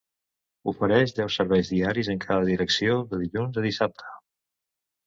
[0.71, 4.15] Ofereix deu serveis diaris en cada direcció, de dilluns a dissabte.